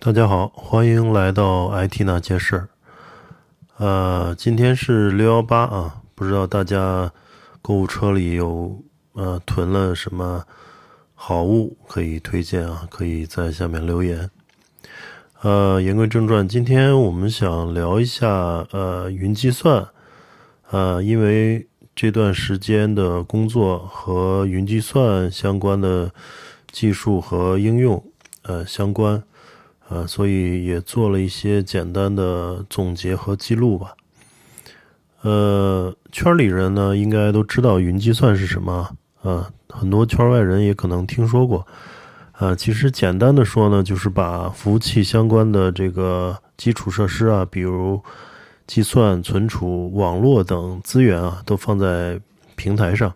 [0.00, 2.68] 大家好，欢迎来到 IT 那些事儿。
[3.78, 7.12] 呃，今天是六幺八啊，不知道大家
[7.60, 8.80] 购物车里有
[9.14, 10.44] 呃囤了什么
[11.16, 12.86] 好物可以推荐啊？
[12.88, 14.30] 可以在下面留言。
[15.42, 18.28] 呃，言归正传，今天我们想聊一下
[18.70, 19.88] 呃云计算。
[20.70, 26.12] 呃，因为这段时间的工作和云计算相关的
[26.70, 28.00] 技术和应用
[28.42, 29.24] 呃相关。
[29.88, 33.94] 呃，所以也做了一些简单的总结和记录吧。
[35.22, 38.90] 呃，圈里人呢应该都知道云计算是什么
[39.22, 41.66] 啊，很多圈外人也可能听说过。
[42.32, 48.00] 啊，其实简单的说呢，就是把服务器相关的这个基础设施啊，比如
[48.66, 52.20] 计算、存储、网络等资源啊，都放在
[52.54, 53.12] 平台上，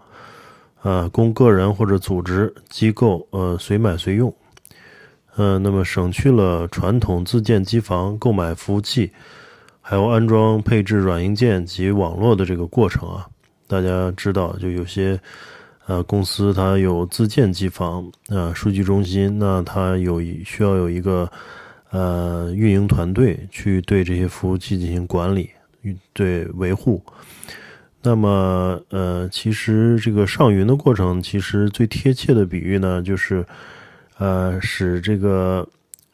[0.80, 4.34] 啊，供个人或者组织机构呃随买随用。
[5.36, 9.10] 嗯，那么省去了传统自建机房购买服务器，
[9.80, 13.26] 还有安装配置软硬件及网络的这个过程啊。
[13.66, 15.18] 大家知道，就有些
[15.86, 21.26] 呃公司它有自建机房啊，数据中心，那它有需要有一个
[21.90, 25.48] 呃运营团队去对这些服务器进行管理、
[26.12, 27.02] 对维护。
[28.02, 33.42] 那么呃，其实这个上云的过程，其实最贴切的比喻呢，就是。
[34.18, 35.66] 呃，使这个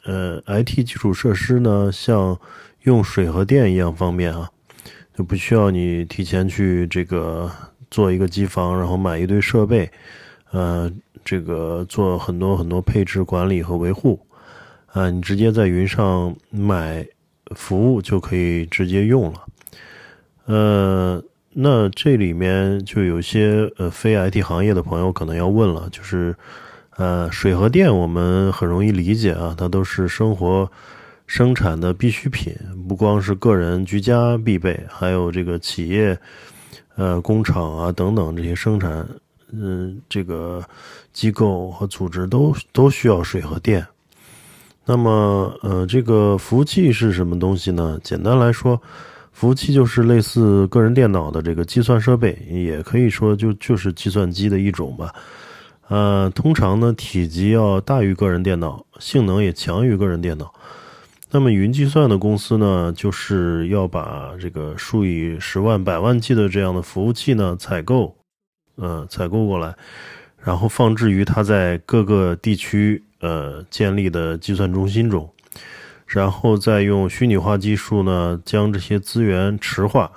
[0.05, 2.39] 呃 IT 基础设施呢，像
[2.83, 4.49] 用水和电一样方便啊，
[5.15, 7.51] 就不需要你提前去这个
[7.91, 9.91] 做一个机房，然后买一堆设备，
[10.53, 10.91] 呃，
[11.25, 14.19] 这个做很多很多配置管理和维护，
[14.87, 17.07] 啊，你直接在云上买
[17.55, 19.45] 服务就可以直接用了。
[20.47, 26.35] 呃，那这里面就有些呃非 IT 行业的朋友可能要问了，就是。
[26.99, 30.69] 呃，水和电我们很容易理解啊，它都是生活
[31.29, 32.53] 生产的必需品，
[32.89, 36.19] 不光是个人居家必备，还有这个企业、
[36.97, 39.08] 呃工厂啊等等这些生产，
[39.53, 40.61] 嗯，这个
[41.13, 43.87] 机构和组织都都需要水和电。
[44.85, 47.97] 那么，呃，这个服务器是什么东西呢？
[48.03, 48.81] 简单来说，
[49.33, 55.14] 服务器就是类似个人电脑的这个计算设备，也可以说就就是计算机的一种吧。
[55.89, 60.53] 呃，通常呢，体积要大于个人电脑，性能也强于个人电脑。
[61.31, 68.17] 那么，云计算的公司呢，就是要把这个数以十万、百万计的这样的服务器呢采购，
[68.77, 69.75] 呃，采购过来，
[70.43, 75.31] 然后放置于它在各个地区呃建立的计算中心中，
[76.07, 80.11] 然后再用虚拟化技术呢将这些资源池化。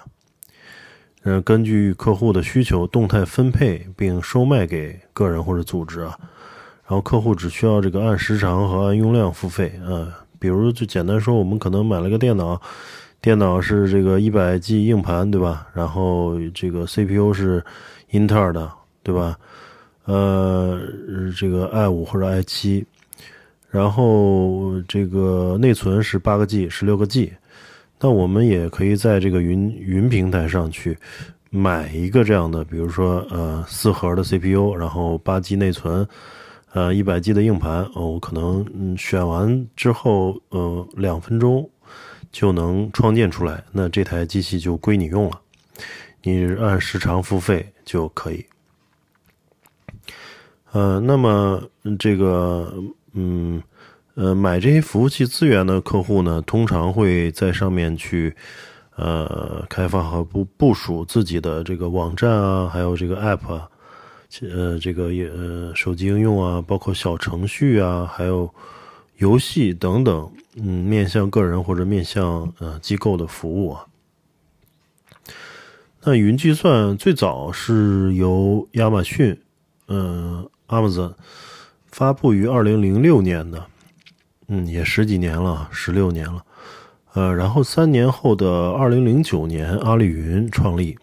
[1.23, 6.17] 嗯，根据客户的需求动态分配并收卖给个人或者组织啊，
[6.87, 10.07] 然后客户只需要这个按时长和按用量付费啊。
[10.39, 12.59] 比如就简单说，我们可能买了个电脑，
[13.21, 15.67] 电脑是这个一百 G 硬盘，对吧？
[15.75, 17.63] 然后这个 CPU 是
[18.09, 18.71] 英特尔的，
[19.03, 19.37] 对吧？
[20.05, 20.81] 呃，
[21.37, 22.83] 这个 i 五或者 i 七，
[23.69, 27.31] 然后这个内存是八个 G、十六个 G。
[28.03, 30.97] 那我们也可以在这个云云平台上去
[31.51, 36.07] 买一个这样的，比如说呃四核的 CPU，然后八 G 内存，
[36.73, 41.69] 呃一百 G 的硬盘，哦，我可能嗯选完之后，呃两分钟
[42.31, 45.39] 就能创建出来，那这台机器就归你用了，
[46.23, 48.43] 你按时长付费就可以。
[50.71, 51.61] 呃，那么
[51.99, 52.73] 这个
[53.13, 53.61] 嗯。
[54.15, 58.35] 呃，买这些服务器资源的客户呢，通常会在上面去，
[58.97, 63.69] 呃，开发和部部署自己的这个网站啊，还有这个 App 啊，
[64.41, 68.53] 呃，这个也呃手机应用啊，包括小程序啊，还有
[69.17, 73.85] 游戏等等，嗯，面向个人或者面向呃机构的服务啊。
[76.03, 79.39] 那云计算最早是由亚马逊，
[79.87, 81.13] 嗯，Amazon
[81.91, 83.65] 发布于二零零六年的。
[84.53, 86.43] 嗯，也十几年了，十六年了，
[87.13, 90.97] 呃，然后三年后的二零零九年，阿里云创立，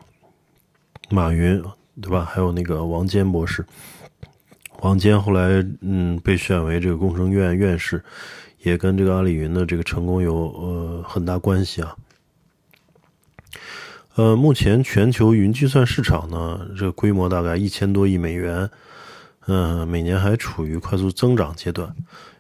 [1.09, 1.59] 马云
[2.03, 2.27] 对吧？
[2.31, 3.65] 还有那个王坚博士，
[4.81, 8.05] 王坚后来嗯被选为这个工程院院士，
[8.59, 11.97] 也跟这个阿里云的这个成功有呃很大关系啊。
[14.17, 18.69] 呃，目前全球云计算市场呢，这个规模大概一千多亿美元，
[19.47, 21.97] 嗯，每年还处于快速增长阶段。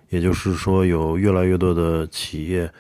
[0.08, 2.70] 也就是说，有越来越多的企业，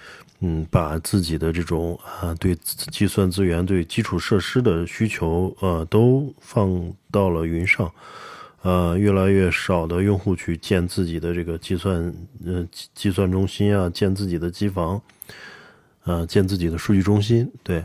[0.40, 2.54] 嗯，把自己的这种啊，对
[2.90, 7.92] 计算资源、对基础设施的需求，呃，都放到了云上，
[8.62, 12.14] 呃，越来越少的用户去建自己的这个计算，
[12.46, 15.00] 呃，计算中心啊，建自己的机房，
[16.04, 17.84] 呃，建自己的数据中心，对。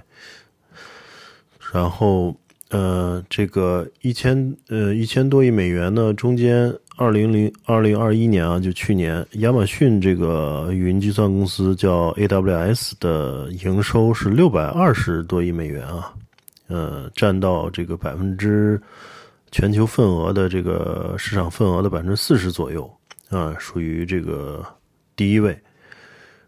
[1.71, 2.35] 然后，
[2.69, 16.13] 呃，这个一千，呃，一千多亿美元呢，中间二零零二零二一年啊，就去年，亚马逊这个云计算公司叫 AWS 的营收是六百二十多亿美元啊。
[16.67, 18.79] 呃，占到这个百分之
[19.51, 22.89] 全球份额的这个市场份额的百分之四十左右
[23.29, 24.63] 啊，属于这个
[25.15, 25.59] 第一位。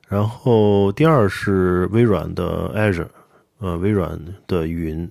[0.07, 3.07] 然后第二是微软的 Azure，
[3.57, 5.09] 呃，微软的云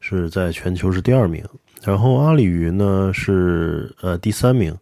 [0.00, 1.44] 是在全球是第二名。
[1.84, 4.76] 然后阿里云呢是呃第三名，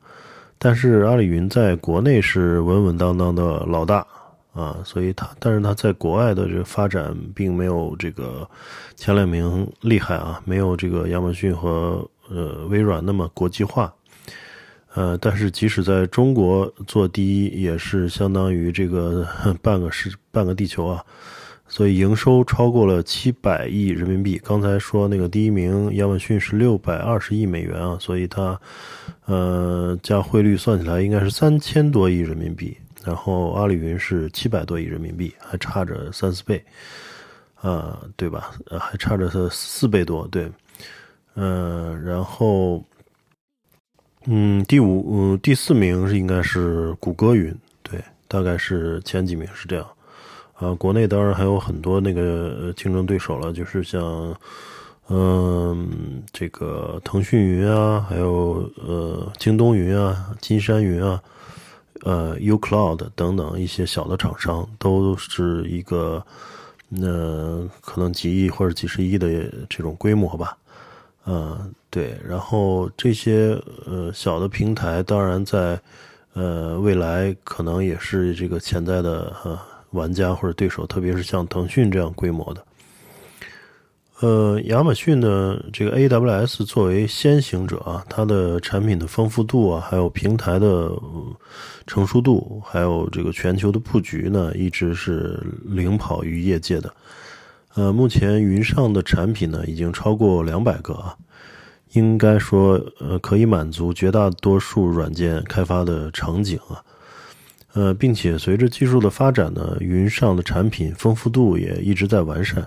[0.58, 4.06] 但是阿里云在国内是稳稳当当的老大。
[4.54, 8.46] 啊，所以它，但是它在国外的这个发展并没有这个
[8.96, 13.90] 前两名厉害啊，没有这个亚马逊和呃微软那么国际化。
[14.92, 19.26] 呃，但是即使在中国做第一，也是相当于这个
[19.62, 21.02] 半个世半个地球啊。
[21.72, 24.38] 所以营收超过了七百亿人民币。
[24.44, 28.60] 刚才说那个第一名亚马逊是六百二十亿美元啊，所以它
[29.24, 32.76] 呃加汇率算起来应该是三千多亿人民币。
[33.02, 36.62] 然后阿里云是七百多亿人民币，还差着三四倍，
[37.54, 38.52] 啊，对吧？
[38.78, 40.52] 还差着它四倍多，对，
[41.36, 42.84] 嗯，然后，
[44.26, 47.52] 嗯，第五，嗯，第四名是应该是谷歌云，
[47.82, 47.98] 对，
[48.28, 49.86] 大概是前几名是这样，
[50.54, 54.34] 啊，国内当然还有很多那个竞争对手了，就是像，
[55.08, 61.22] 嗯，这个腾讯云啊，还有呃，京东云啊，金山云啊。
[62.04, 66.20] 呃，uCloud 等等一些小的厂商都是一个，
[66.88, 69.28] 那可能几亿或者几十亿的
[69.70, 70.56] 这种规模吧，
[71.22, 73.56] 呃，对，然后这些
[73.86, 75.80] 呃小的平台，当然在
[76.32, 79.56] 呃未来可能也是这个潜在的呃
[79.92, 82.64] 玩家或者对手，特别是像腾讯这样规模的。
[84.20, 90.92] 呃，亚马逊呢，这个 AWS 作为先行者啊，它的产品的丰富度啊，还有平台的
[91.88, 96.94] 成熟度，还有这个全球的布局呢，一直是领跑于业界的。
[97.74, 101.16] 呃，目前云上的产品呢，已经超过两百个啊，
[101.94, 106.78] 应该说呃，可以满足绝大多数软件开发的场景啊。
[107.74, 112.66] 呃，并且随着技术的发展呢，云上的产品丰富度也一直在完善。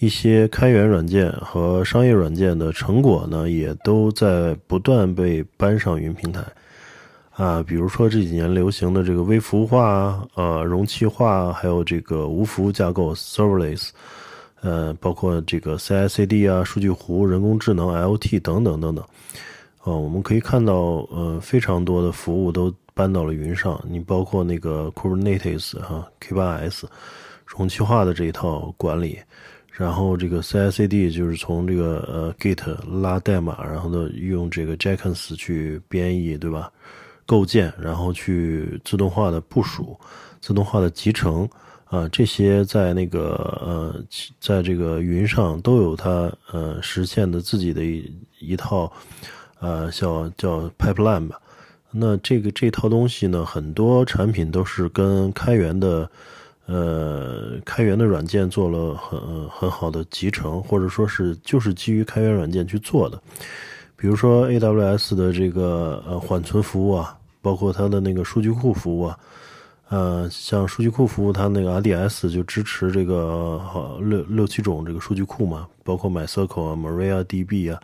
[0.00, 6.40] 一些开源软件和商业软件的成果呢，也都在不断被搬上云平台，
[7.32, 13.88] 啊，比如说这几年流行的这个微服务化、呃，容器化，还有这个无服务架构 （serverless），
[14.60, 19.04] 呃，包括这个 CI/CD 啊、数据湖、人工智能、IoT 等等等等，
[19.82, 20.74] 呃，我们可以看到，
[21.10, 23.80] 呃，非常多的服务都搬到了云上。
[23.88, 26.82] 你包括那个 Kubernetes 哈，K8s，
[27.46, 29.20] 容器化的这一套管理。
[29.70, 32.60] 然后这个 CI/CD 就是从这个呃 Git
[33.00, 36.72] 拉代码，然后呢用这个 Jenkins 去编译，对吧？
[37.24, 39.96] 构建，然后去自动化的部署、
[40.40, 41.48] 自动化的集成
[41.84, 44.04] 啊，这些在那个呃，
[44.40, 48.92] 在这个云上都有它呃实现的自己的一一套
[49.60, 51.40] 呃叫叫 pipeline 吧。
[51.90, 56.10] 那这个这套东西呢，很多产品都是跟开源的。
[56.70, 59.18] 呃，开源的软件做了很
[59.48, 63.18] 很好的集成，或者说是就是基于开源软件去做的。
[63.96, 69.18] 比如说 AWS 的这个呃缓存服务啊，包括它的那个数据库服务啊，
[69.88, 73.58] 呃，像数据库服务，它那个 RDS 就支持这个
[74.02, 77.80] 六六七种这个数据库嘛，包括 MySQL 啊、MariaDB 啊，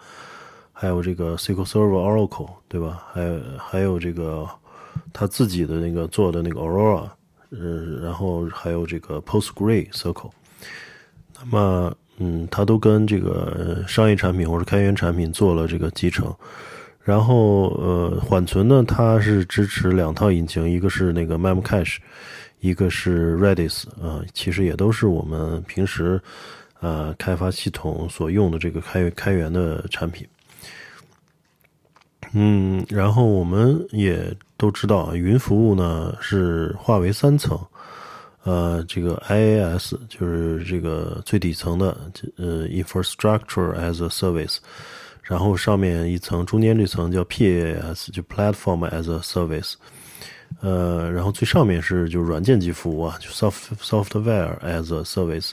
[0.85, 3.03] 还有这个 SQL Server、Oracle，对吧？
[3.11, 4.47] 还有还有这个
[5.15, 7.09] 他自己的那个做的那个 Aurora。
[7.51, 10.31] 嗯，然后还有这个 PostgreSQL，
[11.39, 16.35] 那么嗯，它都跟这个商业产品或者开源产品做了这个集成。
[17.01, 21.97] 然后呃，缓存呢，它是支持两套引擎，一个是那个 Memcache，
[22.61, 26.21] 一个是 Redis 啊，其实也都是我们平时
[26.81, 30.27] 呃开发系统所用的这个开开源的产品。
[32.37, 37.57] 嗯，然后我们也都知道，云服务呢是划为三层，
[38.43, 41.97] 呃，这个 IaaS 就是这个最底层的，
[42.37, 44.57] 呃，Infrastructure as a Service，
[45.23, 49.75] 然后上面一层，中间这层叫 PaaS，就 Platform as a Service，
[50.61, 55.53] 呃，然后最上面是就软件级服务啊，就 Soft Software as a Service，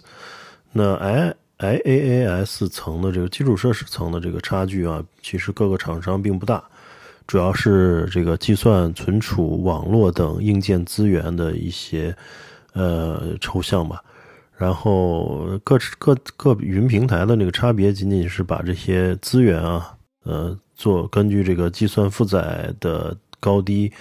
[0.72, 6.64] 那 I IaaS 层的这个基础设施层的这个差距啊，其实各个厂商并不大。
[7.28, 12.14] 主要是这个计算、存储、网络等硬件资源的一些
[12.74, 14.04] 呃抽象吧。
[14.58, 23.92] 然后各各各云平台的那个差别，仅仅是把这些资源啊，呃，做根据这个计算负载的高低、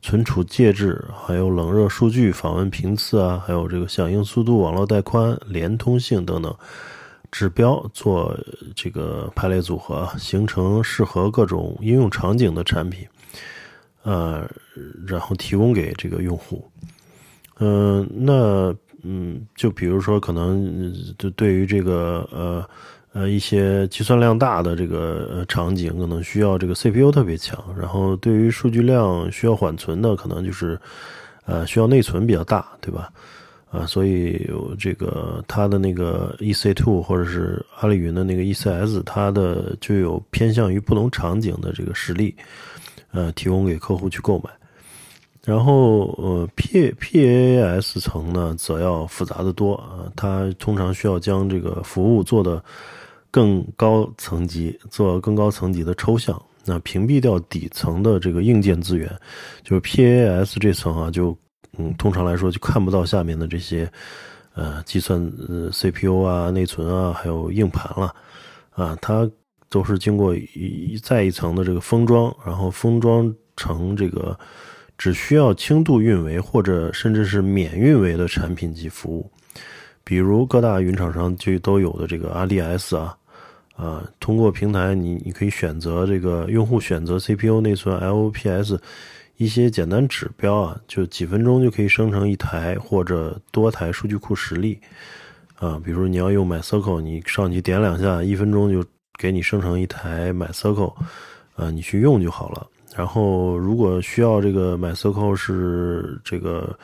[0.00, 6.54] 存储介质，还有冷热数据、访问频次啊，还有这个响应速度、网络带宽、连通性等等
[7.30, 8.36] 指标做
[8.74, 13.06] 这个排列组合，形成适合各种应用场景的产品，
[14.02, 14.48] 呃，
[15.06, 16.68] 然后提供给这个用户。
[17.58, 18.74] 嗯，那。
[19.08, 22.68] 嗯，就比如说，可能就对于这个呃
[23.12, 27.56] 呃一些计算量大的这个场景，可能需要这个 CPU 特别强。
[27.78, 30.76] 然后对于数据量需要缓存的，可能就是
[31.44, 33.08] 呃需要内存比较大，对吧？
[33.70, 42.34] 啊，所以有这个它的那个 E C Two 或者是阿里云的那个 ECS，它的就有偏向于不同场景的这个实例，
[43.10, 44.50] 呃，提供给客户去购买。
[45.44, 50.10] 然后，呃，P P A S 层呢，则要复杂的多啊。
[50.16, 52.60] 它通常需要将这个服务做的
[53.30, 59.08] 更高层级，做更高层级的抽象，那屏蔽掉底层的这个硬件资源，
[59.62, 61.36] 就是 P A S 这层啊，就
[61.78, 63.90] 嗯，通常来说就看不到下面的这些
[64.54, 68.14] 呃计算呃 C P U 啊、内存啊，还有硬盘了
[68.70, 69.30] 啊，它
[69.68, 74.38] 都是经过一再一层的这个封装，然后封装成这个。
[74.98, 79.30] 只需要轻度运维或者甚至是免运维的产品及服务，
[80.02, 83.14] 比如各大云厂商就都有的这个 RDS 啊，
[83.76, 88.78] 啊，通过平台你你可以选择这个用户选择 CPU 内存 LPS，
[89.36, 94.78] 一些简单指标啊，就几分钟就可以生成一台或者多台数据库实例
[95.56, 98.84] 啊，比如你要用 MySQL，你上去点两下，一分钟就
[99.18, 100.94] 给你生成一台 MySQL，
[101.54, 102.66] 啊，你去用就好了。
[102.94, 106.78] 然后，如果需要这个 MySQL 是这个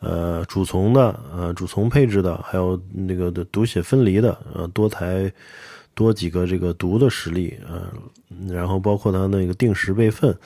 [0.00, 5.32] 呃主从的呃主从配置的，还有那个的读写分离的呃多台
[5.96, 7.90] 多几个这个读的实例呃，
[8.54, 10.36] 然后包括它那个定时备份，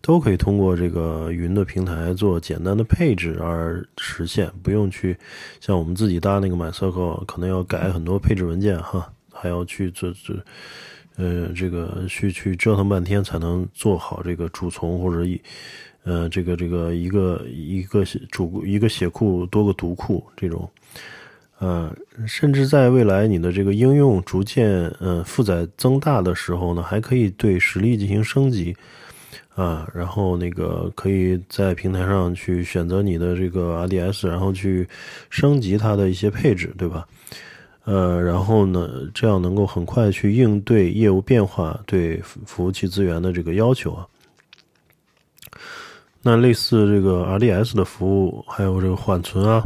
[0.00, 5.16] 都可以通过这个云的平台做简单的配置而实现，不用去
[5.60, 10.34] 像我们自己搭那个 MySQL，可能要改很多配置文件哈，还要去做做。
[11.18, 15.40] 呃，这个去去折腾半天才能做好这个主从或者一，
[16.04, 20.70] 呃，这个这个一个一个主一个写库多个读库这种，
[21.58, 21.90] 呃，
[22.26, 28.76] 甚至在未来你的这个应用逐渐呃负载增大的时候呢，还可以对实例进行升级，
[29.54, 34.86] 啊，然后那个可以在平台上去选择你的这个 RDS，然后去
[35.30, 37.06] 升级它的一些配置，对吧？
[37.84, 44.06] 呃，然后呢，这样能够很快去应对业务变化对服务器资源的这个要求啊。
[46.20, 49.64] 那类似这个 RDS 的服务，还有这个缓存啊，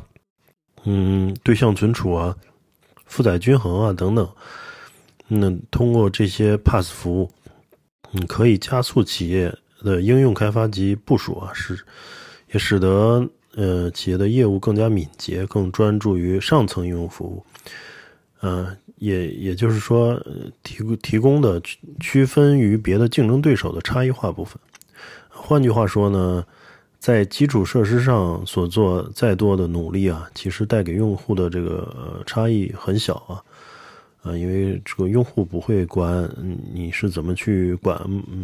[0.84, 2.36] 嗯，对象存储啊，
[3.06, 4.28] 负载均衡啊等等，
[5.28, 7.30] 那通过这些 PaaS 服务，
[8.12, 11.78] 嗯，可以加速企业的应用开发及部署啊，使
[12.52, 17.44] 也使得呃企业的业务更加敏捷，更专注于上层应用服务。
[18.40, 20.18] 呃，也也就是说，
[20.62, 21.60] 提供提供的
[22.00, 24.58] 区分于别的竞争对手的差异化部分。
[25.28, 26.44] 换句话说呢，
[27.00, 33.42] 在基础设施上所做再多的努力啊，其实带给用户的这个差异很小啊。
[34.22, 36.30] 啊，因为这个用户不会管
[36.74, 37.98] 你是怎么去管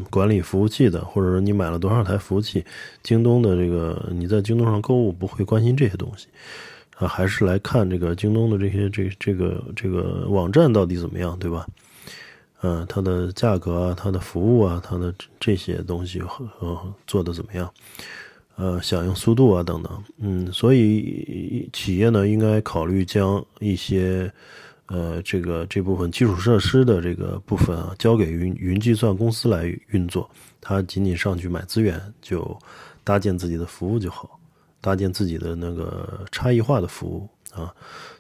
[0.08, 2.64] 管理服务器的，或者说你买了多少台服务器，
[3.02, 6.28] 京东的这个你在京东上购物不会关心这些东西。
[6.96, 11.66] 啊，还是来看这个京东的这些这这个这个网站到底怎么样，对吧？
[12.62, 16.22] 嗯，它的价格啊，它的服务啊，它的这些东西
[17.06, 17.70] 做的怎么样？
[18.56, 20.04] 呃，响应速度啊等等。
[20.18, 24.32] 嗯，所以企业呢应该考虑将一些
[24.86, 30.28] 呃这个这部分基础设施的这个部分啊交给云云计算公司来运作，
[30.60, 32.58] 它仅仅上去买资源就
[33.04, 34.38] 搭建自己的服务就好。
[34.78, 37.74] 搭建自己的那个差异化的服务啊，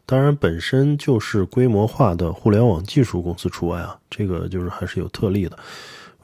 [0.04, 5.56] 当然本身就是规模化的互联网技术公司除外啊，这个就是还是有特例的。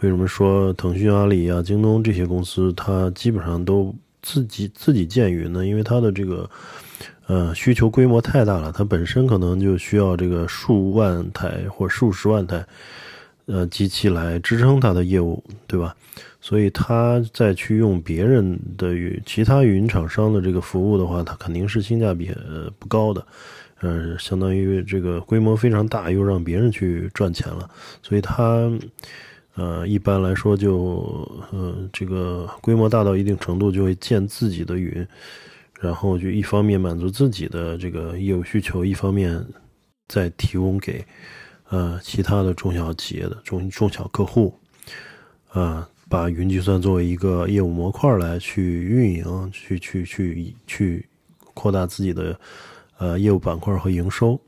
[0.02, 5.64] 为什么说腾讯、阿里啊、京东这些公司，它基本上都自己自己建云呢？
[5.64, 6.50] 因为它的这个
[7.28, 12.66] 呃需求规模太大了，它本身可能就需要这个数万台或数十万台
[13.46, 15.94] 呃机器来支撑它的业务，对吧？
[16.40, 23.24] 所以它再去用别人的云、其他云厂商的这个服务的话，它肯定是性价比呃不高的，
[23.80, 27.70] 呃，相当于这个规模非常大，又让别人去赚钱了，
[28.02, 28.68] 所以它
[29.54, 35.06] 呃，一般来说就呃这个规模大到一定程度，就会建自己的云，
[35.80, 39.44] 然后就一方面满足自己的这个业务需求，一方面
[40.08, 41.04] 再提供给
[41.68, 44.54] 呃其他的中小企业的中中小客户，
[45.48, 45.88] 啊。
[46.08, 51.08] 把云计算作为一个业务模块来去运营，去去去去
[51.54, 52.38] 扩大自己的
[52.98, 54.38] 呃业务板块和营收。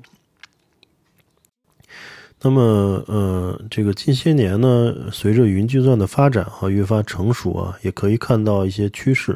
[2.44, 9.34] 那么呃，这个近些年呢，随着云计算的发展和越发成熟啊，也可以看到一些趋势。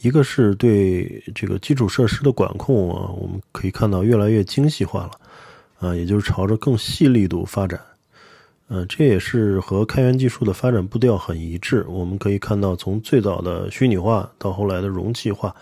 [0.00, 5.10] 一个是对这个基础设施的管控啊，我们可以看到越来越精细化了
[5.86, 7.78] 啊，也就是朝着更细力度发展。
[8.70, 11.84] 嗯，这也是和开源技术的发展步调很一致。
[11.90, 15.54] 我们可以看到，从最早的虚拟化到后来的容器化，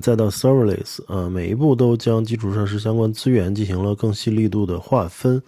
[0.00, 5.42] 再到 serverless，呃，每一步都将基础设施相关资源进行了更细力度的划分。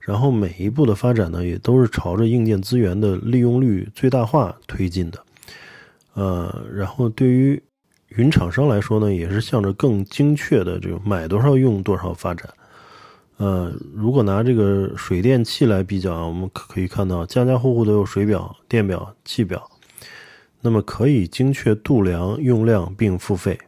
[0.00, 5.22] 然后每一步的发展呢，也都是朝着硬件资源的利用率最大化推进的。
[6.14, 7.62] 呃，然后对于
[8.16, 12.48] 云厂商来说呢，也是向着更精确的这个买多少用多少发展。
[13.36, 19.70] 呃，如果拿这个水电气来比较，我们可可以看到家家户户都有水表、电表、气表，
[20.62, 23.58] 那么可以精确度量用量并付费。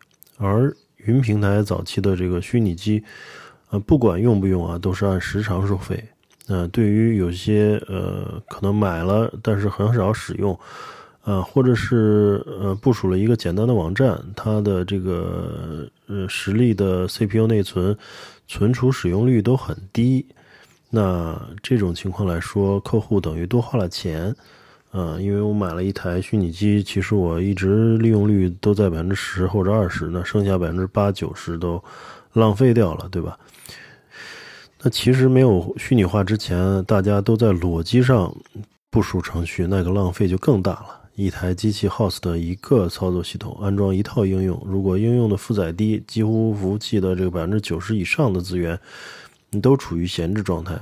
[0.40, 3.04] 而云平台早期的这个虚拟机，
[3.68, 6.02] 呃，不管用不用啊，都是按时长收费。
[6.48, 10.58] 呃，对于有些呃可能买了但是很少使用，
[11.22, 17.96] 呃，或者是呃部署了一个简单的网站，它的这个呃实力的 CPU 内存。
[18.52, 20.26] 存储使用率都很低，
[20.90, 24.34] 那这种情况来说，客户等于多花了钱，
[24.92, 31.82] 呃，因为我买了一台虚拟机，其实我一直利用率都在百分之十或者二十，那剩下百分之八九十都
[32.32, 33.38] 浪费掉了，对吧？
[34.82, 38.34] 那其实没有虚拟化之前，大家都在裸机上
[38.90, 41.00] 部署程序，那个浪费就更大了。
[41.14, 44.60] 一台机器 host 的一个操作系统，安装一套应用。
[44.66, 48.78] 如果应用的负载低，几乎服务器的这个百分之九十以上的资源，
[49.50, 50.80] 你都处于闲置状态。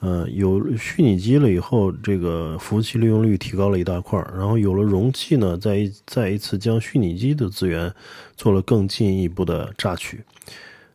[0.00, 4.34] 呃，有虚拟机了以后，这个服务器利用率提高了一大块儿。
[4.36, 7.92] 然后有了容器呢，再一再一次将虚拟机的资源
[8.36, 10.20] 做了更进一步的榨取。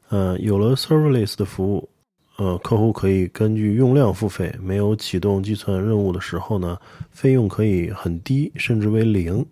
[0.10, 1.90] 呃，有了 serverless 的服务。
[2.38, 6.76] 呃，客户可以根据用量付费，没有启动计算任务的时候呢，
[7.12, 9.46] 费用可以很低，甚至为零。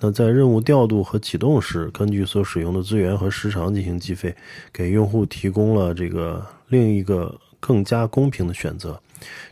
[0.00, 4.34] 那在任务调度和启动时，根据所使用的资源和时长进行计费，
[4.72, 7.32] 给用户提供了这个另一个
[7.66, 9.00] 更加公平的选择。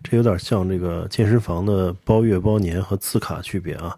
[0.05, 3.97] 这有点像这个健身房的包月、包年和次卡区别啊。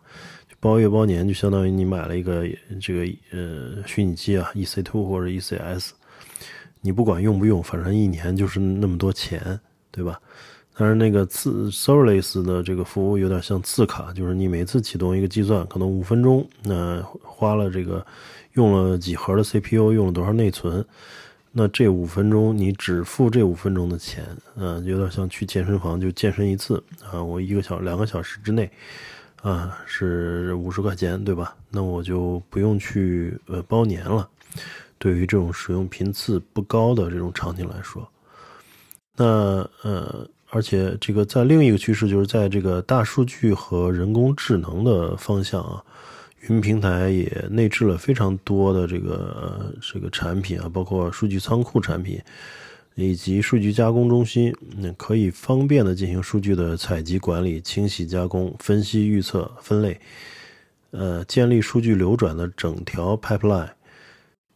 [0.58, 2.46] 包月、包年就相当于你买了一个
[2.80, 3.00] 这个
[3.30, 5.90] 呃虚拟机啊，EC2 或者 ECS。
[6.80, 10.18] 你不管用不用，反正一年就是那么多钱，对吧？
[10.78, 18.04] 但是那个次 serverless 的这个服务有点像次卡，就是你每次启动一个计算，可能五分钟，那花了这个
[18.52, 20.84] 用了几核的 CPU，用了多少内存，
[21.58, 24.22] 那这五分钟你只付这五分钟的钱，
[24.56, 28.70] 嗯，有点像去健身房就健身一次啊，我一个小两个小时之内
[29.40, 31.56] 啊是五十块钱，对吧？
[31.70, 34.28] 那我就不用去呃包年了。
[34.98, 38.06] 对于这种使用频次不高的这种场景来说，
[39.16, 39.24] 那
[39.82, 45.82] 呃，而且这个在另一个趋势，就是在这个大数据和人工智能的方向啊，
[46.48, 52.20] 云平台也内置了非常多的这个这个产品啊，包括数据仓库产品
[52.94, 60.00] 以及数据加工中心，那可以方便的进行数据的采集、管理、清洗、加工、分析、预测、分类，
[60.92, 63.68] 呃，建立数据流转的整条 pipeline。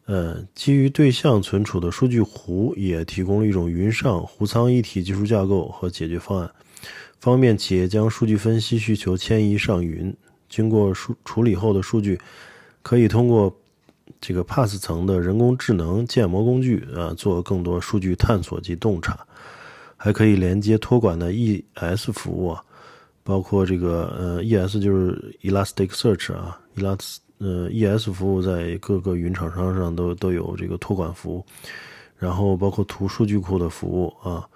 [0.05, 6.51] 呃，基于对象存储的数据湖也提供了一种云上湖仓一体技术架构和解决方案，
[7.19, 10.13] 方便企业将数据分析需求迁移上云。
[10.51, 12.21] 经过数处理后的数据，
[12.83, 13.51] 可以通过
[14.19, 19.19] 这个 PaaS 层的人工智能建模工具啊，做更多数据探索及洞察，
[19.97, 22.63] 还可以连接托管的 ES 服务啊，
[23.23, 27.17] 包括这个呃 ES 就是 Elasticsearch 啊，Elastic。
[27.43, 31.45] 呃，ES 服务在各个云厂商上都都有这个托管服务，
[32.15, 34.47] 然后包括图数据库的服务啊，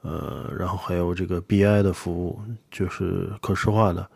[0.00, 4.08] 呃，然后还有这个 BI 的服务，就是可视化的，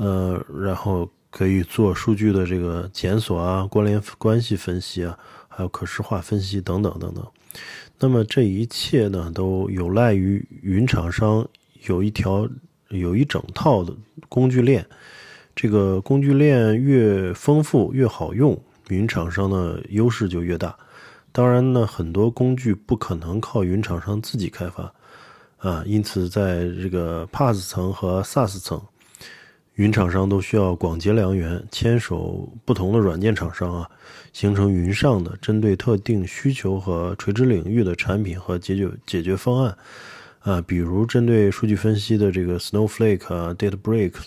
[0.00, 7.22] 呃，然后可以做数据的这个检索啊、关联关系分析啊，还有可视化分析等等等等。
[7.98, 11.46] 那么这一切呢，都有赖于云厂商
[11.86, 12.48] 有一条
[12.88, 13.94] 有一整套的
[14.30, 14.84] 工具链。
[15.54, 18.58] 这个工具链越丰富越好用，
[18.88, 20.74] 云厂商的优势就越大。
[21.30, 24.90] 当然呢，很多工具不可能靠云厂商自己开发，
[25.58, 28.80] 啊，因此在这个 PaaS 层和 SaaS 层，
[29.80, 33.90] 云厂商都需要广结良缘，牵手不同的软件厂商啊，
[34.30, 39.74] 形成云上的针对特定需求和垂直领域的产品和解决解决方案
[40.40, 44.20] 啊，比如针对数据分析的这个 Snowflake 啊，DataBricks，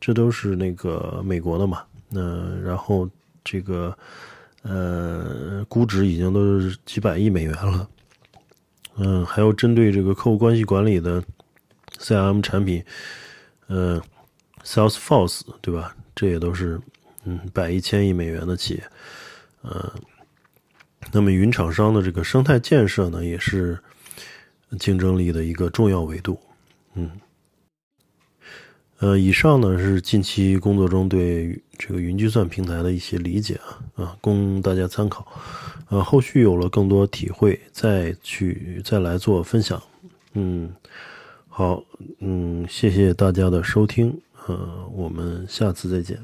[0.00, 3.08] 这都是那个美国的嘛，那然后
[3.44, 3.96] 这个
[4.62, 7.88] 呃估值已经都是几百亿美元了。
[8.96, 11.22] 嗯，还有针对这个客户关系管理的
[11.98, 12.82] CRM 产品，
[13.68, 14.02] 呃
[14.68, 15.96] ，Salesforce 对吧？
[16.14, 16.78] 这也都是
[17.24, 18.82] 嗯百亿、千亿美元的企业。
[19.62, 19.90] 呃，
[21.10, 23.78] 那么云厂商的这个生态建设呢，也是
[24.78, 26.38] 竞争力的一个重要维度。
[26.94, 27.10] 嗯，
[28.98, 33.58] 呃，以上呢是近期工作中对这个云计算平台的一些理解
[33.94, 35.26] 啊啊，供大家参考。
[35.88, 39.82] 呃，后续有了更多体会，再去再来做分享。
[40.34, 40.70] 嗯，
[41.48, 41.82] 好，
[42.18, 46.18] 嗯，谢谢大家的收听，呃，我们下次再见。